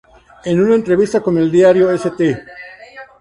En 0.45 0.59
una 0.59 0.73
entrevista 0.73 1.21
con 1.21 1.37
el 1.37 1.51
diario 1.51 1.91
St. 1.91 2.43